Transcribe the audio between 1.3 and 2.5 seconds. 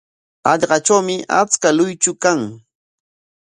achka luychu kan.